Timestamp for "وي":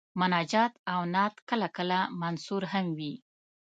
2.97-3.13